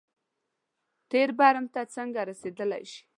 تېر 1.11 1.29
برم 1.39 1.65
ته 1.73 1.81
څنګه 1.95 2.19
رسېدای 2.29 2.83
شي. 2.91 3.01